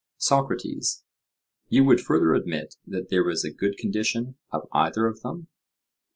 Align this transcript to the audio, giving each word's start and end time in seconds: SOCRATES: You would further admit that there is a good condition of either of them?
SOCRATES: 0.17 1.03
You 1.69 1.83
would 1.83 2.01
further 2.01 2.33
admit 2.33 2.75
that 2.87 3.09
there 3.09 3.29
is 3.29 3.43
a 3.45 3.53
good 3.53 3.77
condition 3.77 4.33
of 4.51 4.67
either 4.73 5.05
of 5.05 5.21
them? 5.21 5.45